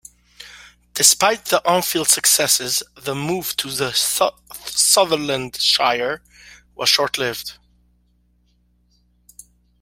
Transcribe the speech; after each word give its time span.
Despite 0.95 1.45
the 1.45 1.63
on 1.63 1.83
field 1.83 2.07
successes, 2.09 2.81
the 2.95 3.13
move 3.13 3.55
to 3.57 3.69
the 3.71 3.91
Sutherland 3.93 5.61
Shire 5.61 6.23
was 6.73 6.89
short-lived. 6.89 7.59